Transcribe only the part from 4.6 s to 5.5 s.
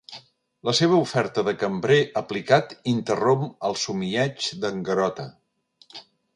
d'en Garota.